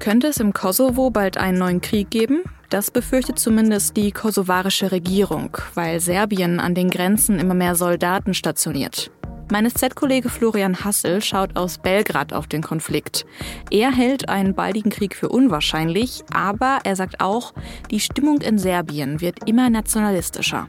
Könnte 0.00 0.28
es 0.28 0.38
im 0.38 0.54
Kosovo 0.54 1.10
bald 1.10 1.36
einen 1.36 1.58
neuen 1.58 1.82
Krieg 1.82 2.10
geben? 2.10 2.42
Das 2.70 2.90
befürchtet 2.90 3.38
zumindest 3.38 3.98
die 3.98 4.12
kosovarische 4.12 4.92
Regierung, 4.92 5.58
weil 5.74 6.00
Serbien 6.00 6.58
an 6.58 6.74
den 6.74 6.88
Grenzen 6.88 7.38
immer 7.38 7.52
mehr 7.52 7.74
Soldaten 7.74 8.32
stationiert. 8.32 9.10
Mein 9.52 9.68
SZ-Kollege 9.68 10.30
Florian 10.30 10.84
Hassel 10.84 11.20
schaut 11.20 11.54
aus 11.58 11.76
Belgrad 11.76 12.32
auf 12.32 12.46
den 12.46 12.62
Konflikt. 12.62 13.26
Er 13.70 13.92
hält 13.92 14.30
einen 14.30 14.54
baldigen 14.54 14.90
Krieg 14.90 15.14
für 15.14 15.28
unwahrscheinlich, 15.28 16.22
aber 16.32 16.78
er 16.84 16.96
sagt 16.96 17.20
auch, 17.20 17.52
die 17.90 18.00
Stimmung 18.00 18.40
in 18.40 18.56
Serbien 18.56 19.20
wird 19.20 19.46
immer 19.46 19.68
nationalistischer. 19.68 20.66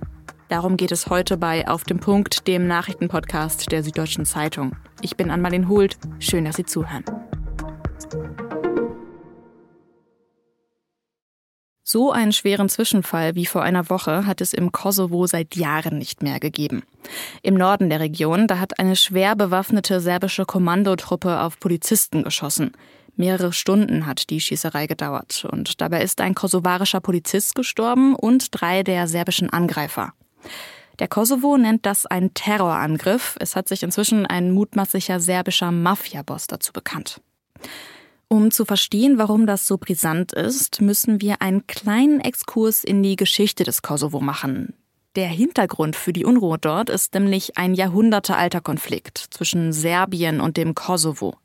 Darum 0.50 0.76
geht 0.76 0.92
es 0.92 1.08
heute 1.08 1.38
bei 1.38 1.70
Auf 1.70 1.86
dem 1.86 2.00
Punkt, 2.02 2.48
dem 2.48 2.68
Nachrichtenpodcast 2.68 3.72
der 3.72 3.84
Süddeutschen 3.84 4.26
Zeitung. 4.26 4.76
Ich 5.02 5.16
bin 5.16 5.32
Anmalin 5.32 5.70
Hult. 5.70 5.98
Schön, 6.20 6.44
dass 6.44 6.58
Sie 6.58 6.66
zuhören. 6.66 7.06
So 11.92 12.10
einen 12.14 12.32
schweren 12.32 12.70
Zwischenfall 12.70 13.36
wie 13.36 13.46
vor 13.46 13.64
einer 13.64 13.90
Woche 13.90 14.26
hat 14.26 14.40
es 14.40 14.54
im 14.54 14.72
Kosovo 14.72 15.28
seit 15.28 15.58
Jahren 15.58 15.98
nicht 15.98 16.24
mehr 16.24 16.40
gegeben. 16.40 16.84
Im 17.42 17.56
Norden 17.56 17.90
der 17.90 18.00
Region, 18.00 18.48
da 18.48 18.60
hat 18.60 18.80
eine 18.80 18.96
schwer 18.96 19.36
bewaffnete 19.36 20.00
serbische 20.00 20.46
Kommandotruppe 20.46 21.42
auf 21.42 21.60
Polizisten 21.60 22.24
geschossen. 22.24 22.72
Mehrere 23.18 23.52
Stunden 23.52 24.06
hat 24.06 24.30
die 24.30 24.40
Schießerei 24.40 24.88
gedauert 24.88 25.46
und 25.52 25.82
dabei 25.82 26.02
ist 26.02 26.22
ein 26.22 26.34
kosovarischer 26.34 27.02
Polizist 27.02 27.56
gestorben 27.56 28.16
und 28.16 28.48
drei 28.52 28.84
der 28.84 29.10
serbischen 29.10 29.50
Angreifer. 29.50 30.14
Der 31.00 31.10
Kosovo 31.10 31.58
nennt 31.58 31.86
das 31.86 32.06
einen 32.06 32.34
Terrorangriff. 32.34 33.36
Es 33.42 33.58
hat 33.58 33.68
sich 33.68 33.84
inzwischen 33.84 34.26
ein 34.26 34.52
mutmaßlicher 34.52 35.20
serbischer 35.20 35.72
Mafiaboss 35.74 36.48
dazu 36.48 36.72
bekannt. 36.72 37.20
Um 38.32 38.50
zu 38.50 38.64
verstehen, 38.64 39.18
warum 39.18 39.46
das 39.46 39.68
so 39.68 39.78
brisant 39.78 40.32
ist, 40.32 40.80
müssen 40.80 41.20
wir 41.20 41.42
einen 41.42 41.68
kleinen 41.68 42.22
Exkurs 42.22 42.86
in 42.86 43.04
die 43.04 43.18
Geschichte 43.18 43.66
des 43.66 43.82
Kosovo 43.82 44.22
machen. 44.22 44.74
Der 45.18 45.28
Hintergrund 45.28 45.98
für 45.98 46.14
die 46.14 46.24
Unruhe 46.24 46.58
dort 46.58 46.90
ist 46.90 47.14
nämlich 47.14 47.58
ein 47.58 47.74
jahrhundertealter 47.74 48.62
Konflikt 48.62 49.18
zwischen 49.32 49.74
Serbien 49.74 50.40
und 50.40 50.56
dem 50.56 50.76
Kosovo. 50.76 51.36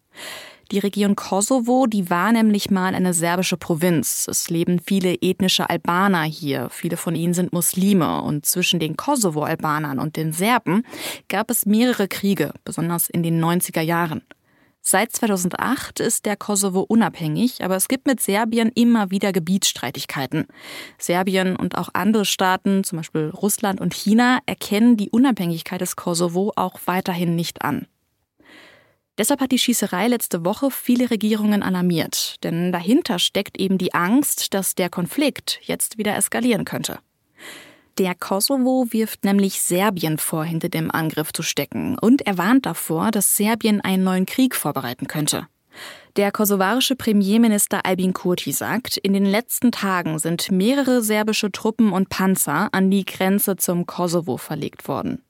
Die 0.70 0.78
Region 0.78 1.16
Kosovo, 1.16 1.88
die 1.88 2.08
war 2.08 2.30
nämlich 2.30 2.70
mal 2.70 2.94
eine 2.94 3.14
serbische 3.14 3.56
Provinz. 3.56 4.28
Es 4.30 4.48
leben 4.48 4.78
viele 4.78 5.16
ethnische 5.20 5.68
Albaner 5.68 6.22
hier. 6.22 6.68
Viele 6.70 6.96
von 6.96 7.16
ihnen 7.16 7.34
sind 7.34 7.52
Muslime. 7.52 8.22
Und 8.22 8.46
zwischen 8.46 8.78
den 8.78 8.96
Kosovo-Albanern 8.96 9.98
und 9.98 10.14
den 10.14 10.32
Serben 10.32 10.84
gab 11.28 11.50
es 11.50 11.66
mehrere 11.66 12.06
Kriege, 12.06 12.52
besonders 12.62 13.10
in 13.10 13.24
den 13.24 13.44
90er 13.44 13.80
Jahren. 13.80 14.22
Seit 14.88 15.10
2008 15.10 15.98
ist 15.98 16.26
der 16.26 16.36
Kosovo 16.36 16.82
unabhängig, 16.82 17.64
aber 17.64 17.74
es 17.74 17.88
gibt 17.88 18.06
mit 18.06 18.20
Serbien 18.20 18.70
immer 18.72 19.10
wieder 19.10 19.32
Gebietsstreitigkeiten. 19.32 20.46
Serbien 20.96 21.56
und 21.56 21.76
auch 21.76 21.88
andere 21.92 22.24
Staaten, 22.24 22.84
zum 22.84 22.98
Beispiel 22.98 23.30
Russland 23.30 23.80
und 23.80 23.94
China, 23.94 24.38
erkennen 24.46 24.96
die 24.96 25.10
Unabhängigkeit 25.10 25.80
des 25.80 25.96
Kosovo 25.96 26.52
auch 26.54 26.78
weiterhin 26.84 27.34
nicht 27.34 27.62
an. 27.62 27.88
Deshalb 29.18 29.40
hat 29.40 29.50
die 29.50 29.58
Schießerei 29.58 30.06
letzte 30.06 30.44
Woche 30.44 30.70
viele 30.70 31.10
Regierungen 31.10 31.64
alarmiert, 31.64 32.36
denn 32.44 32.70
dahinter 32.70 33.18
steckt 33.18 33.58
eben 33.58 33.78
die 33.78 33.92
Angst, 33.92 34.54
dass 34.54 34.76
der 34.76 34.88
Konflikt 34.88 35.58
jetzt 35.62 35.98
wieder 35.98 36.14
eskalieren 36.14 36.64
könnte. 36.64 37.00
Der 37.98 38.14
Kosovo 38.14 38.86
wirft 38.90 39.24
nämlich 39.24 39.62
Serbien 39.62 40.18
vor, 40.18 40.44
hinter 40.44 40.68
dem 40.68 40.90
Angriff 40.90 41.32
zu 41.32 41.42
stecken 41.42 41.98
und 41.98 42.26
er 42.26 42.36
warnt 42.36 42.66
davor, 42.66 43.10
dass 43.10 43.38
Serbien 43.38 43.80
einen 43.80 44.04
neuen 44.04 44.26
Krieg 44.26 44.54
vorbereiten 44.54 45.06
könnte. 45.06 45.46
Der 46.16 46.30
kosovarische 46.30 46.94
Premierminister 46.94 47.86
Albin 47.86 48.12
Kurti 48.12 48.52
sagt, 48.52 48.98
in 48.98 49.14
den 49.14 49.24
letzten 49.24 49.72
Tagen 49.72 50.18
sind 50.18 50.50
mehrere 50.50 51.02
serbische 51.02 51.50
Truppen 51.50 51.92
und 51.92 52.10
Panzer 52.10 52.68
an 52.72 52.90
die 52.90 53.06
Grenze 53.06 53.56
zum 53.56 53.86
Kosovo 53.86 54.36
verlegt 54.36 54.88
worden. 54.88 55.22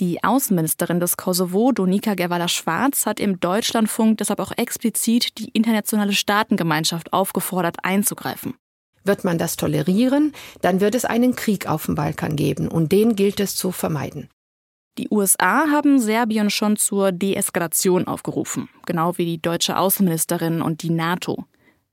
Die 0.00 0.22
Außenministerin 0.24 1.00
des 1.00 1.16
Kosovo, 1.16 1.72
Donika 1.72 2.14
Gerwala-Schwarz, 2.14 3.06
hat 3.06 3.20
im 3.20 3.40
Deutschlandfunk 3.40 4.18
deshalb 4.18 4.40
auch 4.40 4.52
explizit 4.56 5.38
die 5.38 5.50
internationale 5.50 6.12
Staatengemeinschaft 6.12 7.12
aufgefordert, 7.12 7.76
einzugreifen. 7.82 8.54
Wird 9.04 9.24
man 9.24 9.38
das 9.38 9.56
tolerieren, 9.56 10.32
dann 10.62 10.80
wird 10.80 10.94
es 10.94 11.04
einen 11.04 11.36
Krieg 11.36 11.68
auf 11.68 11.86
dem 11.86 11.94
Balkan 11.94 12.36
geben 12.36 12.68
und 12.68 12.90
den 12.90 13.16
gilt 13.16 13.38
es 13.38 13.54
zu 13.54 13.70
vermeiden. 13.70 14.28
Die 14.96 15.08
USA 15.10 15.66
haben 15.70 15.98
Serbien 15.98 16.50
schon 16.50 16.76
zur 16.76 17.12
Deeskalation 17.12 18.06
aufgerufen, 18.06 18.68
genau 18.86 19.18
wie 19.18 19.24
die 19.24 19.42
deutsche 19.42 19.76
Außenministerin 19.76 20.62
und 20.62 20.82
die 20.82 20.90
NATO. 20.90 21.44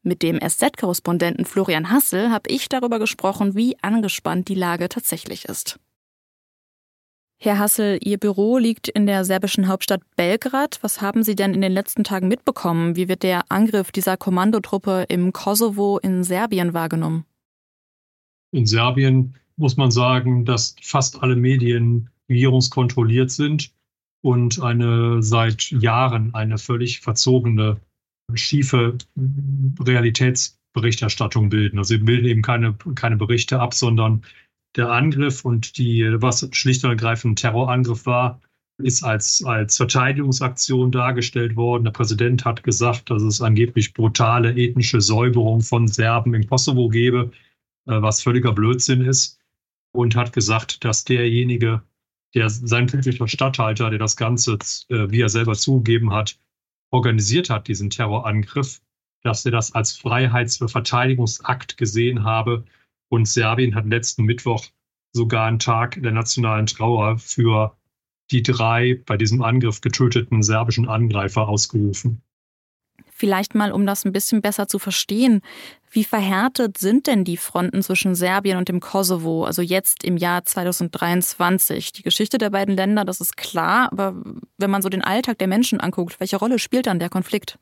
Mit 0.04 0.24
dem 0.24 0.40
SZ-Korrespondenten 0.40 1.46
Florian 1.46 1.92
Hassel 1.92 2.32
habe 2.32 2.50
ich 2.50 2.70
darüber 2.70 3.00
gesprochen, 3.00 3.56
wie 3.56 3.76
angespannt 3.82 4.48
die 4.48 4.56
Lage 4.56 4.88
tatsächlich 4.88 5.46
ist. 5.46 5.80
Herr 7.44 7.57
Hassel, 7.57 7.97
Ihr 8.03 8.19
Büro 8.19 8.59
liegt 8.59 8.88
in 8.88 9.07
der 9.07 9.25
serbischen 9.25 9.68
Hauptstadt 9.68 10.03
Belgrad. 10.16 10.78
Was 10.84 11.02
haben 11.02 11.24
Sie 11.24 11.35
denn 11.35 11.56
in 11.56 11.62
den 11.62 11.72
letzten 11.72 12.03
Tagen 12.03 12.28
mitbekommen? 12.28 12.96
Wie 12.96 13.07
wird 13.07 13.24
der 13.24 13.52
Angriff 13.52 13.91
dieser 13.91 14.16
Kommandotruppe 14.16 15.07
im 15.09 15.34
Kosovo 15.34 15.97
in 15.97 16.24
Serbien 16.24 16.75
wahrgenommen? 16.75 17.25
In 18.51 18.68
Serbien 18.68 19.34
muss 19.56 19.75
man 19.75 19.90
sagen, 19.90 20.46
dass 20.46 20.75
fast 20.84 21.24
alle 21.24 21.35
Medien 21.35 22.12
regierungskontrolliert 22.30 23.31
sind 23.31 23.74
und 24.24 24.62
eine 24.62 25.24
seit 25.24 25.72
Jahren 25.72 26.35
eine 26.35 26.59
völlig 26.59 27.00
verzogene, 27.00 27.81
schiefe 28.35 29.00
Realitätsberichterstattung 29.80 31.50
bilden. 31.50 31.80
Also 31.80 31.96
sie 31.96 32.03
bilden 32.03 32.28
eben 32.28 32.44
keine, 32.44 32.75
keine 32.94 33.18
Berichte 33.18 33.59
ab, 33.59 33.74
sondern 33.74 34.22
der 34.76 34.90
Angriff 34.90 35.44
und 35.46 35.78
die, 35.78 36.06
was 36.22 36.48
schlicht 36.52 36.84
und 36.84 36.92
ergreifend 36.92 37.34
ein 37.34 37.36
Terrorangriff 37.36 38.06
war, 38.06 38.42
ist 38.78 39.04
als, 39.04 39.44
als 39.44 39.78
Verteidigungsaktion 39.78 40.92
dargestellt 40.92 41.56
worden. 41.56 41.84
Der 41.84 41.92
Präsident 41.92 42.46
hat 42.46 42.64
gesagt, 42.64 43.10
dass 43.10 43.22
es 43.22 43.42
angeblich 43.42 43.94
brutale 43.94 44.56
ethnische 44.56 45.02
Säuberung 45.02 45.62
von 45.62 45.88
Serben 45.88 46.34
im 46.34 46.48
Kosovo 46.48 46.90
gebe, 46.90 47.31
äh, 47.86 48.02
was 48.02 48.22
völliger 48.22 48.54
Blödsinn 48.54 49.02
ist. 49.02 49.40
Und 49.94 50.16
hat 50.16 50.31
gesagt, 50.31 50.86
dass 50.86 51.04
derjenige, 51.04 51.81
der 52.34 52.50
sein 52.50 52.88
politischer 52.88 53.28
Statthalter, 53.28 53.90
der 53.90 54.00
das 54.00 54.16
Ganze, 54.16 54.54
äh, 54.88 55.12
wie 55.12 55.22
er 55.22 55.30
selber 55.30 55.54
zugegeben 55.54 56.14
hat, 56.14 56.40
organisiert 56.92 57.50
hat, 57.50 57.68
diesen 57.68 57.90
Terrorangriff, 57.90 58.81
dass 59.22 59.46
er 59.46 59.52
das 59.52 59.74
als 59.74 59.98
Freiheits- 59.98 60.62
und 60.62 60.70
Verteidigungsakt 60.70 61.78
gesehen 61.78 62.24
habe 62.24 62.64
und 63.12 63.28
Serbien 63.28 63.76
hat 63.76 63.86
letzten 63.86 64.24
Mittwoch 64.24 64.66
sogar 65.12 65.48
einen 65.48 65.60
Tag 65.60 66.02
der 66.02 66.14
nationalen 66.14 66.66
Trauer 66.66 67.18
für 67.18 67.76
die 68.32 68.42
drei 68.42 69.02
bei 69.06 69.18
diesem 69.18 69.42
Angriff 69.42 69.82
getöteten 69.82 70.42
serbischen 70.42 70.88
Angreifer 70.88 71.50
ausgerufen. 71.50 72.22
Vielleicht 73.10 73.54
mal, 73.54 73.74
um 73.74 73.86
das 73.86 74.06
ein 74.06 74.14
bisschen 74.14 74.42
besser 74.42 74.68
zu 74.68 74.80
verstehen, 74.80 75.42
wie 75.92 76.06
verhärtet 76.06 76.78
sind 76.78 77.06
denn 77.08 77.26
die 77.26 77.36
Fronten 77.36 77.84
zwischen 77.84 78.16
Serbien 78.16 78.58
und 78.58 78.70
dem 78.70 78.80
Kosovo, 78.80 79.44
also 79.44 79.62
jetzt 79.62 80.06
im 80.06 80.16
Jahr 80.16 80.46
2023? 80.46 81.92
Die 81.92 82.04
Geschichte 82.04 82.38
der 82.38 82.50
beiden 82.50 82.76
Länder, 82.76 83.04
das 83.04 83.20
ist 83.20 83.36
klar, 83.36 83.92
aber 83.92 84.16
wenn 84.58 84.72
man 84.72 84.82
so 84.82 84.88
den 84.88 85.04
Alltag 85.04 85.38
der 85.38 85.50
Menschen 85.50 85.82
anguckt, 85.82 86.20
welche 86.22 86.38
Rolle 86.38 86.58
spielt 86.58 86.88
dann 86.88 87.00
der 87.00 87.10
Konflikt? 87.10 87.60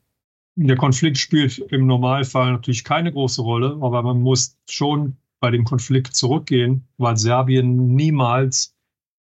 Der 0.54 0.76
Konflikt 0.76 1.18
spielt 1.18 1.58
im 1.58 1.86
Normalfall 1.86 2.52
natürlich 2.52 2.84
keine 2.84 3.12
große 3.12 3.42
Rolle, 3.42 3.78
aber 3.80 4.02
man 4.02 4.20
muss 4.20 4.56
schon 4.68 5.16
bei 5.40 5.50
dem 5.50 5.64
Konflikt 5.64 6.14
zurückgehen, 6.14 6.86
weil 6.98 7.16
Serbien 7.16 7.94
niemals 7.94 8.76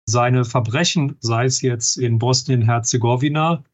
seine 0.04 0.44
Verbrechen, 0.44 1.16
sei 1.20 1.46
es 1.46 1.62
jetzt 1.62 1.96
in 1.96 2.18
Bosnien-Herzegowina, 2.18 3.64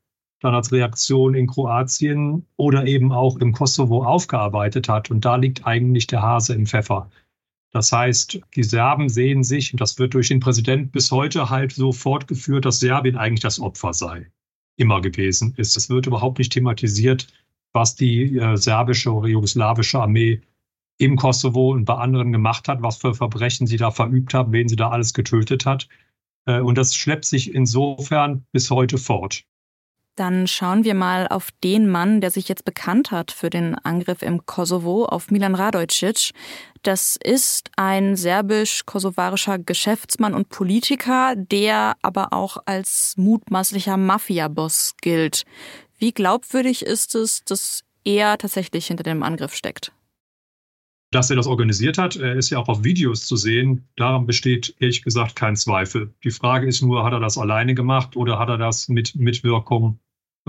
dann 0.40 0.55
als 0.55 0.70
Reaktion 0.70 1.35
in 1.35 1.49
Kroatien 1.49 2.46
oder 2.56 2.87
eben 2.87 3.12
auch 3.12 3.37
im 3.38 3.52
Kosovo 3.52 4.05
aufgearbeitet 4.05 4.88
hat. 4.88 5.11
Und 5.11 5.25
da 5.25 5.37
liegt 5.37 5.67
eigentlich 5.67 6.06
der 6.06 6.23
Hase 6.23 6.55
im 6.55 6.67
Pfeffer. 6.67 7.11
Das 7.73 7.93
heißt, 7.93 8.41
die 8.55 8.62
Serben 8.62 9.08
sehen 9.08 9.43
sich, 9.43 9.73
und 9.73 9.81
das 9.81 9.99
wird 9.99 10.14
durch 10.14 10.29
den 10.29 10.41
Präsidenten 10.41 10.91
bis 10.91 11.11
heute 11.11 11.50
halt 11.50 11.73
so 11.73 11.93
fortgeführt, 11.93 12.64
dass 12.64 12.81
Serbien 12.81 13.17
eigentlich 13.17 13.41
das 13.41 13.61
Opfer 13.61 13.93
sei, 13.93 14.31
immer 14.76 15.00
gewesen 15.00 15.55
ist. 15.56 15.76
Es 15.76 15.91
wird 15.91 16.06
überhaupt 16.06 16.38
nicht 16.38 16.52
thematisiert, 16.52 17.26
was 17.73 17.94
die 17.94 18.38
äh, 18.38 18.56
serbische 18.56 19.12
oder 19.12 19.29
jugoslawische 19.29 20.00
Armee 20.00 20.41
im 20.99 21.17
Kosovo 21.17 21.71
und 21.71 21.85
bei 21.85 21.95
anderen 21.95 22.33
gemacht 22.33 22.69
hat, 22.69 22.83
was 22.83 22.99
für 22.99 23.15
Verbrechen 23.15 23.67
sie 23.67 23.77
da 23.77 23.91
verübt 23.91 24.35
hat, 24.35 24.53
wen 24.53 24.69
sie 24.69 24.77
da 24.77 24.91
alles 24.91 25.15
getötet 25.15 25.65
hat. 25.65 25.89
Äh, 26.45 26.61
und 26.61 26.77
das 26.77 26.95
schleppt 26.95 27.25
sich 27.25 27.55
insofern 27.55 28.45
bis 28.53 28.71
heute 28.71 28.99
fort. 28.99 29.45
Dann 30.17 30.49
schauen 30.49 30.83
wir 30.83 30.95
mal 30.95 31.29
auf 31.29 31.50
den 31.62 31.89
Mann, 31.89 32.21
der 32.21 32.33
sich 32.33 32.49
jetzt 32.49 32.65
bekannt 32.65 33.12
hat 33.12 33.31
für 33.31 33.50
den 33.50 33.77
Angriff 33.77 34.23
im 34.23 34.45
Kosovo, 34.47 35.05
auf 35.05 35.31
Milan 35.31 35.55
Radojcic. 35.55 36.33
Das 36.83 37.17
ist 37.23 37.71
ein 37.77 38.17
serbisch-kosovarischer 38.17 39.61
Geschäftsmann 39.61 40.35
und 40.35 40.49
Politiker, 40.49 41.35
der 41.37 41.94
aber 42.03 42.33
auch 42.33 42.56
als 42.67 43.15
mutmaßlicher 43.17 43.97
Mafiaboss 43.97 44.94
gilt. 45.01 45.44
Wie 45.99 46.12
glaubwürdig 46.12 46.85
ist 46.85 47.15
es, 47.15 47.44
dass 47.44 47.85
er 48.03 48.39
tatsächlich 48.39 48.89
hinter 48.89 49.05
dem 49.05 49.23
Angriff 49.23 49.55
steckt. 49.55 49.93
Dass 51.10 51.31
er 51.31 51.37
das 51.37 51.46
organisiert 51.46 51.96
hat, 51.96 52.16
er 52.16 52.34
ist 52.34 52.50
ja 52.50 52.58
auch 52.58 52.69
auf 52.69 52.84
Videos 52.84 53.26
zu 53.26 53.37
sehen. 53.37 53.88
Daran 53.96 54.26
besteht 54.26 54.75
ehrlich 54.78 55.02
gesagt 55.02 55.37
kein 55.37 55.56
Zweifel. 55.56 56.12
Die 56.22 56.31
Frage 56.31 56.66
ist 56.66 56.82
nur, 56.82 57.02
hat 57.05 57.14
er 57.14 57.20
das 57.20 57.38
alleine 57.38 57.75
gemacht 57.75 58.14
oder 58.14 58.38
hat 58.38 58.50
er 58.50 58.58
das 58.58 58.88
mit 58.88 59.14
Mitwirkung 59.14 59.99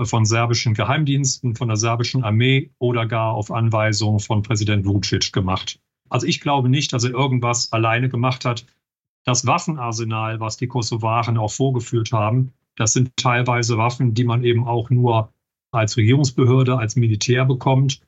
von 0.02 0.24
serbischen 0.26 0.74
Geheimdiensten, 0.74 1.54
von 1.54 1.68
der 1.68 1.78
serbischen 1.78 2.24
Armee 2.24 2.70
oder 2.78 3.06
gar 3.06 3.32
auf 3.32 3.50
Anweisung 3.50 4.20
von 4.20 4.42
Präsident 4.42 4.84
Vucic 4.84 5.32
gemacht? 5.32 5.80
Also 6.10 6.26
ich 6.26 6.40
glaube 6.40 6.68
nicht, 6.68 6.92
dass 6.92 7.04
er 7.04 7.10
irgendwas 7.10 7.72
alleine 7.72 8.10
gemacht 8.10 8.44
hat. 8.44 8.66
Das 9.24 9.46
Waffenarsenal, 9.46 10.40
was 10.40 10.58
die 10.58 10.66
Kosovaren 10.66 11.38
auch 11.38 11.52
vorgeführt 11.52 12.12
haben, 12.12 12.52
das 12.76 12.92
sind 12.92 13.16
teilweise 13.16 13.78
Waffen, 13.78 14.14
die 14.14 14.24
man 14.24 14.44
eben 14.44 14.66
auch 14.66 14.90
nur 14.90 15.32
als 15.70 15.96
Regierungsbehörde, 15.96 16.78
als 16.78 16.96
Militär 16.96 17.44
bekommt. 17.44 18.00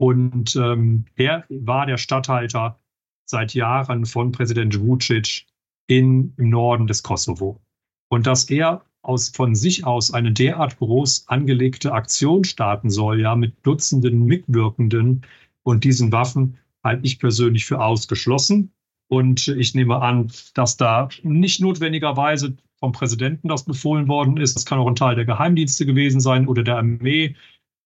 Und 0.00 0.56
ähm, 0.56 1.04
er 1.16 1.44
war 1.50 1.84
der 1.84 1.98
Statthalter 1.98 2.80
seit 3.26 3.52
Jahren 3.52 4.06
von 4.06 4.32
Präsident 4.32 4.80
Vucic 4.80 5.44
in, 5.88 6.32
im 6.38 6.48
Norden 6.48 6.86
des 6.86 7.02
Kosovo. 7.02 7.60
Und 8.08 8.26
dass 8.26 8.48
er 8.48 8.82
aus, 9.02 9.28
von 9.28 9.54
sich 9.54 9.84
aus 9.84 10.10
eine 10.10 10.32
derart 10.32 10.78
groß 10.78 11.28
angelegte 11.28 11.92
Aktion 11.92 12.44
starten 12.44 12.88
soll, 12.88 13.20
ja, 13.20 13.36
mit 13.36 13.54
Dutzenden 13.62 14.24
Mitwirkenden 14.24 15.26
und 15.64 15.84
diesen 15.84 16.10
Waffen, 16.12 16.56
halte 16.82 17.04
ich 17.04 17.18
persönlich 17.18 17.66
für 17.66 17.82
ausgeschlossen. 17.82 18.72
Und 19.10 19.48
ich 19.48 19.74
nehme 19.74 20.00
an, 20.00 20.32
dass 20.54 20.78
da 20.78 21.10
nicht 21.22 21.60
notwendigerweise 21.60 22.56
vom 22.78 22.92
Präsidenten 22.92 23.48
das 23.48 23.66
befohlen 23.66 24.08
worden 24.08 24.38
ist. 24.38 24.56
Das 24.56 24.64
kann 24.64 24.78
auch 24.78 24.88
ein 24.88 24.96
Teil 24.96 25.16
der 25.16 25.26
Geheimdienste 25.26 25.84
gewesen 25.84 26.20
sein 26.20 26.48
oder 26.48 26.62
der 26.62 26.78
Armee. 26.78 27.36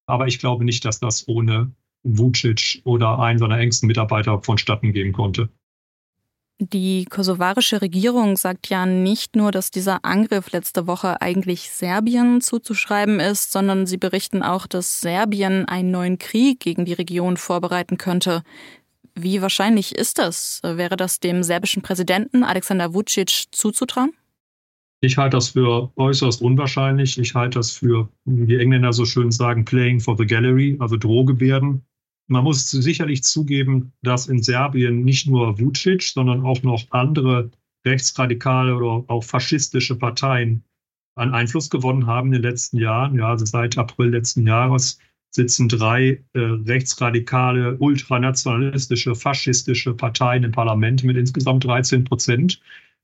Aber 0.05 0.27
ich 0.27 0.39
glaube 0.39 0.63
nicht, 0.63 0.85
dass 0.85 1.01
das 1.01 1.27
ohne 1.27 1.73
Vucic 2.05 2.81
oder 2.85 3.19
einen 3.19 3.39
seiner 3.39 3.59
engsten 3.59 3.87
Mitarbeiter 3.87 4.41
vonstatten 4.41 4.93
gehen 4.93 5.11
konnte. 5.11 5.49
Die 6.59 7.03
kosovarische 7.03 7.81
Regierung 7.81 8.37
sagt 8.37 8.69
ja 8.69 8.85
nicht 8.85 9.35
nur, 9.35 9.51
dass 9.51 9.71
dieser 9.71 10.05
Angriff 10.05 10.51
letzte 10.53 10.87
Woche 10.87 11.21
eigentlich 11.21 11.69
Serbien 11.69 12.39
zuzuschreiben 12.39 13.19
ist, 13.19 13.51
sondern 13.51 13.85
sie 13.85 13.97
berichten 13.97 14.41
auch, 14.41 14.65
dass 14.65 15.01
Serbien 15.01 15.65
einen 15.65 15.91
neuen 15.91 16.17
Krieg 16.17 16.61
gegen 16.61 16.85
die 16.85 16.93
Region 16.93 17.35
vorbereiten 17.35 17.97
könnte. 17.97 18.41
Wie 19.15 19.41
wahrscheinlich 19.41 19.95
ist 19.95 20.17
das? 20.17 20.61
Wäre 20.63 20.95
das 20.95 21.19
dem 21.19 21.43
serbischen 21.43 21.81
Präsidenten 21.81 22.45
Alexander 22.45 22.93
Vucic 22.93 23.47
zuzutrauen? 23.51 24.13
Ich 25.01 25.17
halte 25.17 25.35
das 25.35 25.49
für 25.49 25.91
äußerst 25.97 26.41
unwahrscheinlich. 26.41 27.17
Ich 27.17 27.35
halte 27.35 27.59
das 27.59 27.71
für, 27.71 28.07
wie 28.23 28.45
die 28.45 28.57
Engländer 28.57 28.93
so 28.93 29.03
schön 29.03 29.29
sagen, 29.29 29.65
playing 29.65 29.99
for 29.99 30.15
the 30.17 30.25
gallery, 30.25 30.77
also 30.79 30.95
Drohgebärden. 30.95 31.85
Man 32.27 32.43
muss 32.43 32.69
sicherlich 32.71 33.23
zugeben, 33.23 33.93
dass 34.01 34.27
in 34.27 34.41
Serbien 34.41 35.03
nicht 35.03 35.27
nur 35.27 35.59
Vucic, 35.59 36.01
sondern 36.01 36.43
auch 36.43 36.63
noch 36.63 36.83
andere 36.89 37.51
rechtsradikale 37.85 38.75
oder 38.75 39.05
auch 39.07 39.23
faschistische 39.23 39.95
Parteien 39.95 40.63
an 41.15 41.33
Einfluss 41.33 41.69
gewonnen 41.69 42.07
haben 42.07 42.27
in 42.27 42.41
den 42.41 42.51
letzten 42.51 42.77
Jahren. 42.77 43.17
Ja, 43.17 43.29
also 43.29 43.45
seit 43.45 43.77
April 43.77 44.09
letzten 44.09 44.45
Jahres 44.47 44.99
sitzen 45.29 45.67
drei 45.69 46.23
äh, 46.33 46.39
rechtsradikale, 46.39 47.77
ultranationalistische, 47.77 49.15
faschistische 49.15 49.93
Parteien 49.93 50.43
im 50.43 50.51
Parlament 50.51 51.03
mit 51.03 51.17
insgesamt 51.17 51.63
13 51.65 52.05
Prozent. 52.05 52.61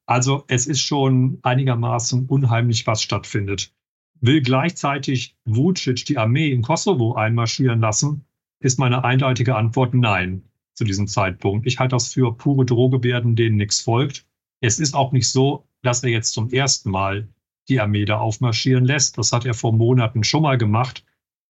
Also 0.07 0.45
es 0.47 0.65
ist 0.65 0.81
schon 0.81 1.39
einigermaßen 1.44 2.25
unheimlich, 2.25 2.88
was 2.88 3.03
stattfindet. 3.03 3.73
Will 4.19 4.41
gleichzeitig 4.41 5.35
Vucic 5.45 6.06
die 6.06 6.18
Armee 6.18 6.51
in 6.51 6.62
Kosovo 6.62 7.15
einmarschieren 7.15 7.81
lassen, 7.81 8.25
ist 8.61 8.79
meine 8.79 9.03
eindeutige 9.03 9.55
Antwort 9.55 9.93
nein 9.93 10.43
zu 10.73 10.83
diesem 10.83 11.07
Zeitpunkt. 11.07 11.67
Ich 11.67 11.79
halte 11.79 11.95
das 11.95 12.13
für 12.13 12.33
pure 12.35 12.65
Drohgebärden, 12.65 13.35
denen 13.35 13.57
nichts 13.57 13.81
folgt. 13.81 14.25
Es 14.61 14.79
ist 14.79 14.95
auch 14.95 15.11
nicht 15.11 15.29
so, 15.29 15.67
dass 15.81 16.03
er 16.03 16.11
jetzt 16.11 16.33
zum 16.33 16.49
ersten 16.49 16.91
Mal 16.91 17.27
die 17.67 17.79
Armee 17.79 18.05
da 18.05 18.19
aufmarschieren 18.19 18.85
lässt. 18.85 19.17
Das 19.17 19.31
hat 19.31 19.45
er 19.45 19.53
vor 19.53 19.73
Monaten 19.73 20.23
schon 20.23 20.43
mal 20.43 20.57
gemacht. 20.57 21.03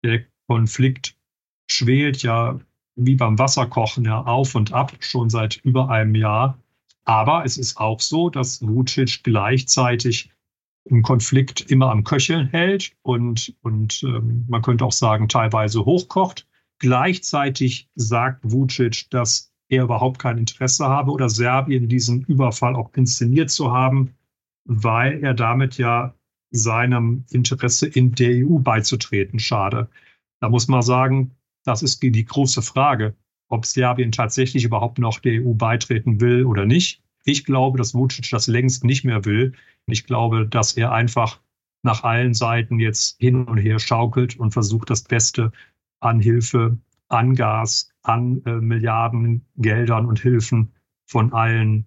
Der 0.03 0.25
Konflikt 0.47 1.15
schwelt 1.69 2.23
ja 2.23 2.59
wie 2.95 3.15
beim 3.15 3.39
Wasserkochen 3.39 4.05
ja 4.05 4.21
auf 4.21 4.55
und 4.55 4.73
ab 4.73 4.93
schon 4.99 5.29
seit 5.29 5.57
über 5.57 5.89
einem 5.89 6.15
Jahr. 6.15 6.57
Aber 7.03 7.45
es 7.45 7.57
ist 7.57 7.77
auch 7.77 7.99
so, 7.99 8.29
dass 8.29 8.61
Vucic 8.61 9.23
gleichzeitig 9.23 10.29
einen 10.89 11.03
Konflikt 11.03 11.61
immer 11.61 11.91
am 11.91 12.03
Köcheln 12.03 12.47
hält 12.47 12.93
und, 13.01 13.55
und 13.61 14.03
ähm, 14.03 14.45
man 14.47 14.61
könnte 14.61 14.85
auch 14.85 14.91
sagen, 14.91 15.27
teilweise 15.27 15.85
hochkocht. 15.85 16.47
Gleichzeitig 16.81 17.87
sagt 17.93 18.39
Vucic, 18.41 19.07
dass 19.11 19.53
er 19.69 19.83
überhaupt 19.83 20.17
kein 20.17 20.39
Interesse 20.39 20.85
habe 20.85 21.11
oder 21.11 21.29
Serbien 21.29 21.87
diesen 21.87 22.23
Überfall 22.23 22.75
auch 22.75 22.91
inszeniert 22.95 23.51
zu 23.51 23.71
haben, 23.71 24.15
weil 24.65 25.23
er 25.23 25.35
damit 25.35 25.77
ja 25.77 26.15
seinem 26.49 27.23
Interesse 27.29 27.85
in 27.85 28.13
der 28.13 28.47
EU 28.47 28.57
beizutreten 28.57 29.37
schade. 29.37 29.89
Da 30.39 30.49
muss 30.49 30.67
man 30.67 30.81
sagen, 30.81 31.35
das 31.65 31.83
ist 31.83 32.01
die 32.01 32.25
große 32.25 32.63
Frage, 32.63 33.15
ob 33.47 33.67
Serbien 33.67 34.11
tatsächlich 34.11 34.63
überhaupt 34.63 34.97
noch 34.97 35.19
der 35.19 35.45
EU 35.45 35.53
beitreten 35.53 36.19
will 36.19 36.45
oder 36.45 36.65
nicht. 36.65 37.03
Ich 37.25 37.45
glaube, 37.45 37.77
dass 37.77 37.93
Vucic 37.93 38.27
das 38.31 38.47
längst 38.47 38.83
nicht 38.83 39.05
mehr 39.05 39.23
will. 39.23 39.53
Ich 39.85 40.05
glaube, 40.05 40.47
dass 40.47 40.73
er 40.73 40.91
einfach 40.91 41.41
nach 41.83 42.03
allen 42.03 42.33
Seiten 42.33 42.79
jetzt 42.79 43.19
hin 43.19 43.45
und 43.45 43.59
her 43.59 43.77
schaukelt 43.77 44.35
und 44.39 44.49
versucht, 44.49 44.89
das 44.89 45.03
Beste 45.03 45.51
an 46.01 46.19
Hilfe, 46.19 46.77
an 47.07 47.35
Gas, 47.35 47.91
an 48.03 48.41
äh, 48.45 48.55
Milliarden 48.55 49.45
Geldern 49.57 50.05
und 50.05 50.19
Hilfen 50.19 50.71
von 51.05 51.33
allen 51.33 51.85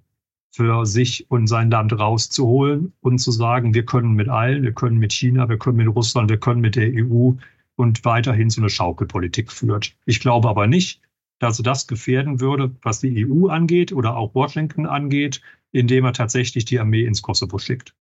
für 0.50 0.87
sich 0.87 1.28
und 1.31 1.49
sein 1.49 1.70
Land 1.70 1.99
rauszuholen 1.99 2.93
und 3.00 3.19
zu 3.19 3.32
sagen, 3.32 3.75
wir 3.75 3.84
können 3.84 4.12
mit 4.12 4.28
allen, 4.28 4.62
wir 4.62 4.72
können 4.72 4.99
mit 4.99 5.12
China, 5.12 5.49
wir 5.49 5.58
können 5.58 5.78
mit 5.78 5.88
Russland, 5.88 6.31
wir 6.31 6.38
können 6.38 6.61
mit 6.61 6.76
der 6.76 6.93
EU 6.94 7.32
und 7.75 8.05
weiterhin 8.05 8.50
so 8.50 8.61
eine 8.61 8.70
Schaukelpolitik 8.70 9.50
führt. 9.50 9.96
Ich 10.06 10.20
glaube 10.20 10.49
aber 10.49 10.69
nicht, 10.69 11.00
dass 11.40 11.58
das 11.58 11.88
gefährden 11.88 12.40
würde, 12.40 12.75
was 12.82 13.00
die 13.00 13.26
EU 13.26 13.49
angeht 13.49 13.93
oder 13.93 14.17
auch 14.17 14.34
Washington 14.34 14.87
angeht, 14.87 15.40
indem 15.72 16.05
er 16.05 16.12
tatsächlich 16.12 16.64
die 16.64 16.78
Armee 16.78 17.05
ins 17.05 17.22
Kosovo 17.22 17.58
schickt. 17.58 17.94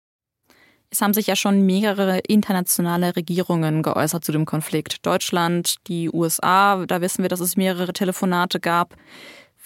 Es 0.93 1.01
haben 1.01 1.15
sich 1.15 1.29
ja 1.29 1.37
schon 1.37 1.65
mehrere 1.65 2.19
internationale 2.19 3.15
Regierungen 3.15 3.83
geäußert 3.83 4.25
zu 4.25 4.33
dem 4.33 4.45
Konflikt. 4.45 5.07
Deutschland, 5.07 5.77
die 5.87 6.11
USA, 6.13 6.85
da 6.85 7.01
wissen 7.01 7.23
wir, 7.23 7.29
dass 7.29 7.39
es 7.39 7.57
mehrere 7.57 7.93
Telefonate 7.93 8.59
gab. 8.59 8.97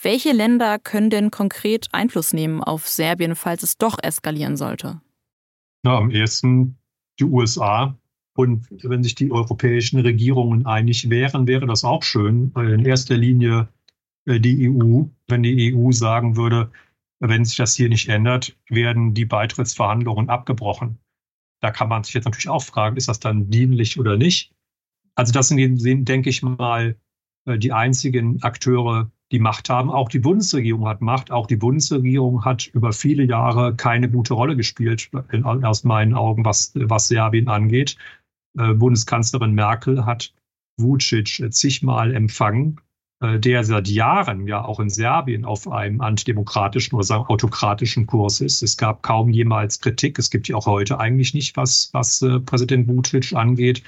Welche 0.03 0.33
Länder 0.33 0.79
können 0.79 1.09
denn 1.09 1.31
konkret 1.31 1.89
Einfluss 1.93 2.35
nehmen 2.35 2.63
auf 2.63 2.87
Serbien, 2.87 3.37
falls 3.37 3.63
es 3.63 3.79
doch 3.79 3.97
eskalieren 4.03 4.59
sollte? 4.59 5.01
Na, 5.83 5.97
am 5.97 6.11
ehesten 6.11 6.77
die 7.19 7.25
USA. 7.25 7.97
Und 8.37 8.67
wenn 8.83 9.03
sich 9.03 9.15
die 9.15 9.31
europäischen 9.31 10.01
Regierungen 10.01 10.67
einig 10.67 11.09
wären, 11.09 11.47
wäre 11.47 11.67
das 11.67 11.85
auch 11.85 12.03
schön. 12.03 12.53
In 12.57 12.85
erster 12.85 13.17
Linie 13.17 13.69
äh, 14.27 14.41
die 14.41 14.69
EU. 14.69 15.05
Wenn 15.29 15.43
die 15.43 15.75
EU 15.75 15.93
sagen 15.93 16.37
würde, 16.37 16.71
wenn 17.21 17.45
sich 17.45 17.57
das 17.57 17.77
hier 17.77 17.89
nicht 17.89 18.09
ändert, 18.09 18.57
werden 18.69 19.15
die 19.15 19.25
Beitrittsverhandlungen 19.25 20.29
abgebrochen. 20.29 20.99
Da 21.65 21.71
kann 21.71 21.89
man 21.89 22.05
sich 22.05 22.13
jetzt 22.13 22.27
natürlich 22.27 22.51
auch 22.51 22.63
fragen, 22.63 22.99
ist 22.99 23.09
das 23.09 23.21
dann 23.21 23.49
dienlich 23.49 23.99
oder 23.99 24.19
nicht? 24.19 24.53
Also 25.15 25.33
das 25.33 25.49
sind, 25.49 26.05
denke 26.07 26.29
ich 26.29 26.43
mal, 26.43 26.95
äh, 27.47 27.57
die 27.57 27.73
einzigen 27.73 28.43
Akteure, 28.43 29.11
die 29.33 29.39
Macht 29.39 29.71
haben. 29.71 29.91
Auch 29.91 30.11
die 30.11 30.19
Bundesregierung 30.19 30.87
hat 30.87 31.01
Macht. 31.01 31.31
Auch 31.31 31.47
die 31.47 31.57
Bundesregierung 31.57 32.45
hat 32.45 32.67
über 32.67 32.93
viele 32.93 33.25
Jahre 33.25 33.75
keine 33.75 34.11
gute 34.11 34.35
Rolle 34.35 34.57
gespielt, 34.57 35.09
aus 35.43 35.85
meinen 35.85 36.13
Augen, 36.13 36.45
was, 36.45 36.73
was 36.75 37.09
Serbien 37.09 37.49
angeht. 37.49 37.97
Äh, 38.59 38.75
Bundeskanzlerin 38.75 39.55
Merkel 39.55 40.05
hat 40.05 40.35
Vucic 40.77 41.51
zigmal 41.51 42.15
empfangen 42.15 42.79
der 43.21 43.65
seit 43.65 43.89
Jahren 43.89 44.47
ja 44.47 44.65
auch 44.65 44.81
in 44.81 44.91
Serbien 44.91 45.45
auf 45.45 45.69
einem 45.69 46.01
antidemokratischen 46.01 46.99
oder 46.99 47.31
autokratischen 47.31 48.07
Kurs 48.07 48.41
ist. 48.41 48.63
Es 48.63 48.77
gab 48.77 49.03
kaum 49.03 49.31
jemals 49.31 49.81
Kritik. 49.81 50.19
Es 50.19 50.31
gibt 50.31 50.49
ja 50.49 50.57
auch 50.57 50.67
heute 50.67 50.99
eigentlich 50.99 51.33
nicht, 51.33 51.57
was, 51.57 51.91
was 51.93 52.21
äh, 52.23 52.41
Präsident 52.41 52.89
Vucic 52.89 53.33
angeht. 53.35 53.83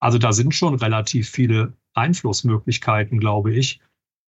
Also 0.00 0.18
da 0.18 0.32
sind 0.32 0.54
schon 0.54 0.74
relativ 0.74 1.30
viele 1.30 1.72
Einflussmöglichkeiten, 1.94 3.18
glaube 3.18 3.54
ich, 3.54 3.80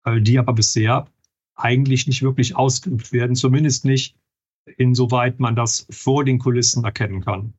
äh, 0.05 0.21
die 0.21 0.39
aber 0.39 0.55
bisher 0.55 1.07
eigentlich 1.55 2.07
nicht 2.07 2.23
wirklich 2.23 2.57
ausgeübt 2.57 3.13
werden, 3.13 3.37
zumindest 3.37 3.85
nicht 3.85 4.17
insoweit 4.77 5.41
man 5.41 5.57
das 5.57 5.87
vor 5.91 6.25
den 6.25 6.39
Kulissen 6.39 6.85
erkennen 6.85 7.25
kann. 7.25 7.55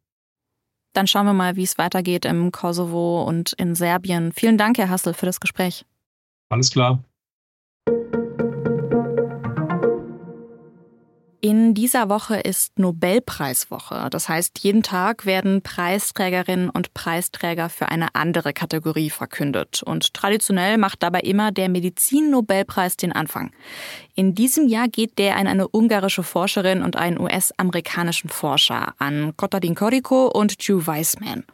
Dann 0.94 1.08
schauen 1.08 1.26
wir 1.26 1.34
mal, 1.34 1.56
wie 1.56 1.64
es 1.64 1.78
weitergeht 1.78 2.26
im 2.26 2.52
Kosovo 2.52 3.24
und 3.24 3.54
in 3.54 3.76
Serbien. 3.76 4.32
Vielen 4.34 4.58
Dank, 4.58 4.78
Herr 4.78 4.90
Hassel, 4.90 5.14
für 5.14 5.26
das 5.26 5.40
Gespräch. 5.40 5.86
Alles 6.50 6.72
klar. 6.72 7.04
In 11.42 11.74
dieser 11.74 12.10
Woche 12.10 12.36
ist 12.36 12.78
Nobelpreiswoche. 12.78 14.10
Das 14.12 14.28
heißt, 14.28 14.60
jeden 14.60 14.84
Tag 14.84 15.26
werden 15.26 15.62
Preisträgerinnen 15.62 16.70
und 16.70 16.94
Preisträger 16.94 17.70
für 17.70 17.88
eine 17.88 18.14
andere 18.14 18.52
Kategorie 18.52 19.10
verkündet. 19.10 19.82
Und 19.82 20.14
traditionell 20.14 20.78
macht 20.78 21.02
dabei 21.02 21.22
immer 21.22 21.54
der 21.54 21.70
Medizin-Nobelpreis 21.70 22.98
den 22.98 23.14
Anfang. 23.14 23.52
In 24.16 24.36
diesem 24.36 24.68
Jahr 24.68 24.90
geht 24.90 25.18
der 25.18 25.38
an 25.38 25.48
eine 25.48 25.70
ungarische 25.70 26.24
Forscherin 26.24 26.82
und 26.82 26.98
einen 26.98 27.18
US-amerikanischen 27.18 28.30
Forscher, 28.30 28.94
an 28.98 29.34
Kotadin 29.38 29.76
Koriko 29.76 30.28
und 30.28 30.68
Drew 30.68 30.86
Weissman. 30.88 31.46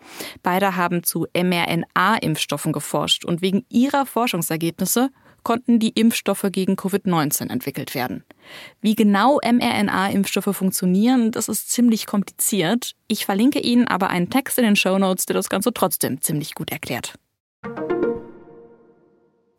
Beide 0.42 0.76
haben 0.76 1.04
zu 1.04 1.28
mRNA-Impfstoffen 1.36 2.74
geforscht 2.74 3.24
und 3.24 3.44
wegen 3.44 3.68
ihrer 3.70 4.08
Forschungsergebnisse 4.08 5.12
konnten 5.46 5.80
die 5.80 5.92
Impfstoffe 5.92 6.48
gegen 6.52 6.76
Covid-19 6.76 7.50
entwickelt 7.50 7.96
werden. 7.96 8.26
Wie 8.82 8.96
genau 8.96 9.40
mRNA-Impfstoffe 9.42 10.54
funktionieren, 10.54 11.32
das 11.32 11.48
ist 11.48 11.72
ziemlich 11.72 12.06
kompliziert. 12.06 12.92
Ich 13.08 13.26
verlinke 13.26 13.60
Ihnen 13.60 13.88
aber 13.88 14.10
einen 14.10 14.30
Text 14.30 14.58
in 14.58 14.66
den 14.66 14.76
Show 14.76 14.98
Notes, 14.98 15.26
der 15.26 15.36
das 15.36 15.48
Ganze 15.48 15.72
trotzdem 15.72 16.20
ziemlich 16.20 16.56
gut 16.56 16.72
erklärt. 16.72 17.14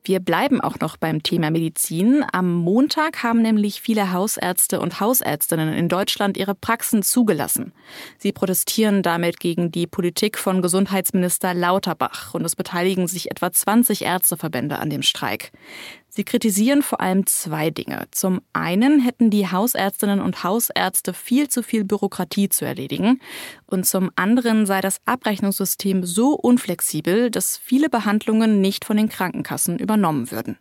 Wir 0.06 0.20
bleiben 0.20 0.60
auch 0.60 0.78
noch 0.78 0.96
beim 0.96 1.24
Thema 1.24 1.50
Medizin. 1.50 2.24
Am 2.32 2.54
Montag 2.54 3.24
haben 3.24 3.42
nämlich 3.42 3.80
viele 3.80 4.12
Hausärzte 4.12 4.78
und 4.78 5.00
Hausärztinnen 5.00 5.74
in 5.74 5.88
Deutschland 5.88 6.36
ihre 6.36 6.54
Praxen 6.54 7.02
zugelassen. 7.02 7.72
Sie 8.16 8.30
protestieren 8.30 9.02
damit 9.02 9.40
gegen 9.40 9.72
die 9.72 9.88
Politik 9.88 10.38
von 10.38 10.62
Gesundheitsminister 10.62 11.54
Lauterbach 11.54 12.34
und 12.34 12.44
es 12.44 12.54
beteiligen 12.54 13.08
sich 13.08 13.32
etwa 13.32 13.50
20 13.50 14.02
Ärzteverbände 14.02 14.78
an 14.78 14.90
dem 14.90 15.02
Streik. 15.02 15.50
Sie 16.16 16.24
kritisieren 16.24 16.80
vor 16.80 17.02
allem 17.02 17.26
zwei 17.26 17.68
Dinge. 17.68 18.06
Zum 18.10 18.40
einen 18.54 19.00
hätten 19.00 19.28
die 19.28 19.50
Hausärztinnen 19.50 20.22
und 20.22 20.42
Hausärzte 20.44 21.12
viel 21.12 21.48
zu 21.48 21.62
viel 21.62 21.84
Bürokratie 21.84 22.48
zu 22.48 22.64
erledigen 22.64 23.20
und 23.66 23.84
zum 23.84 24.10
anderen 24.16 24.64
sei 24.64 24.80
das 24.80 25.02
Abrechnungssystem 25.04 26.04
so 26.04 26.30
unflexibel, 26.30 27.30
dass 27.30 27.58
viele 27.58 27.90
Behandlungen 27.90 28.62
nicht 28.62 28.86
von 28.86 28.96
den 28.96 29.10
Krankenkassen 29.10 29.78
übernommen 29.78 30.30
würden. 30.30 30.56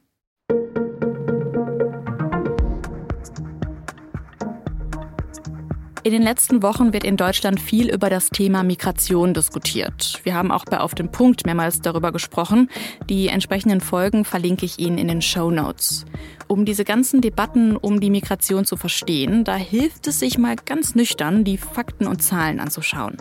In 6.05 6.12
den 6.12 6.21
letzten 6.21 6.62
Wochen 6.62 6.93
wird 6.93 7.03
in 7.03 7.17
Deutschland 7.17 7.59
viel 7.59 7.91
über 7.91 8.12
das 8.12 8.29
Thema 8.29 8.62
Migration 8.62 9.33
diskutiert. 9.33 10.19
Wir 10.21 10.35
haben 10.35 10.51
auch 10.51 10.63
bei 10.63 10.79
Auf 10.79 10.93
den 10.93 11.12
Punkt 11.12 11.47
mehrmals 11.47 11.81
darüber 11.81 12.12
gesprochen. 12.12 12.69
Die 13.09 13.27
entsprechenden 13.27 13.81
Folgen 13.81 14.24
verlinke 14.24 14.65
ich 14.67 14.77
Ihnen 14.77 15.00
in 15.00 15.07
den 15.07 15.24
Show 15.24 15.50
Notes. 15.50 16.05
Um 16.47 16.63
diese 16.63 16.83
ganzen 16.83 17.21
Debatten 17.21 17.75
um 17.75 18.01
die 18.01 18.12
Migration 18.12 18.65
zu 18.65 18.77
verstehen, 18.77 19.45
da 19.45 19.55
hilft 19.55 20.05
es 20.05 20.19
sich 20.19 20.38
mal 20.38 20.57
ganz 20.57 20.93
nüchtern, 20.93 21.43
die 21.43 21.57
Fakten 21.57 22.05
und 22.05 22.21
Zahlen 22.21 22.59
anzuschauen. 22.59 23.17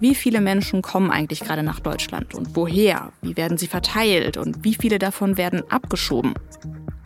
Wie 0.00 0.16
viele 0.16 0.40
Menschen 0.40 0.82
kommen 0.82 1.12
eigentlich 1.12 1.38
gerade 1.38 1.62
nach 1.62 1.78
Deutschland 1.78 2.34
und 2.34 2.56
woher? 2.56 3.12
Wie 3.22 3.36
werden 3.36 3.58
sie 3.58 3.68
verteilt 3.68 4.36
und 4.36 4.64
wie 4.64 4.74
viele 4.74 4.98
davon 4.98 5.36
werden 5.36 5.62
abgeschoben? 5.70 6.34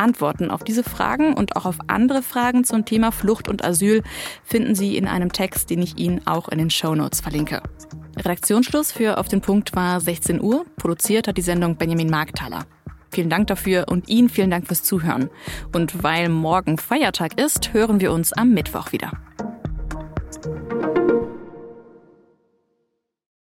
Antworten 0.02 0.50
auf 0.50 0.64
diese 0.64 0.82
Fragen 0.82 1.34
und 1.34 1.56
auch 1.56 1.64
auf 1.64 1.78
andere 1.86 2.22
Fragen 2.22 2.64
zum 2.64 2.84
Thema 2.84 3.12
Flucht 3.12 3.48
und 3.48 3.64
Asyl 3.64 4.02
finden 4.44 4.74
Sie 4.74 4.96
in 4.96 5.06
einem 5.06 5.32
Text, 5.32 5.70
den 5.70 5.80
ich 5.80 5.96
Ihnen 5.96 6.26
auch 6.26 6.48
in 6.48 6.58
den 6.58 6.70
Show 6.70 6.94
Notes 6.94 7.20
verlinke. 7.20 7.62
Redaktionsschluss 8.16 8.92
für 8.92 9.18
Auf 9.18 9.28
den 9.28 9.40
Punkt 9.40 9.74
war 9.74 10.00
16 10.00 10.42
Uhr. 10.42 10.66
Produziert 10.76 11.28
hat 11.28 11.38
die 11.38 11.42
Sendung 11.42 11.76
Benjamin 11.76 12.10
Markthaler. 12.10 12.66
Vielen 13.10 13.30
Dank 13.30 13.46
dafür 13.46 13.86
und 13.88 14.08
Ihnen 14.08 14.28
vielen 14.28 14.50
Dank 14.50 14.66
fürs 14.66 14.82
Zuhören. 14.82 15.30
Und 15.72 16.02
weil 16.02 16.28
morgen 16.28 16.78
Feiertag 16.78 17.40
ist, 17.40 17.72
hören 17.72 18.00
wir 18.00 18.12
uns 18.12 18.32
am 18.32 18.50
Mittwoch 18.50 18.92
wieder. 18.92 19.12